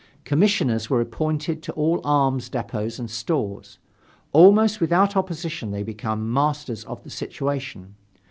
[0.23, 3.77] Commissioners were appointed to all arms depots and stores.
[4.31, 7.93] Almost without opposition they became masters of the situation.